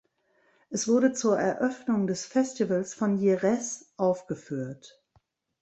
Es 0.71 0.87
wurde 0.87 1.13
zur 1.13 1.37
Eröffnung 1.37 2.07
des 2.07 2.25
Festivals 2.25 2.95
von 2.95 3.19
Jerez 3.19 3.93
aufgeführt. 3.97 4.99